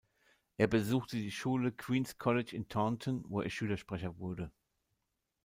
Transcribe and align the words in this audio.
Er 0.57 0.65
besuchte 0.65 1.15
die 1.17 1.29
Schule 1.29 1.71
Queen’s 1.71 2.17
College 2.17 2.55
in 2.55 2.67
Taunton, 2.67 3.23
wo 3.27 3.41
er 3.41 3.51
Schülersprecher 3.51 4.17
wurde. 4.17 4.51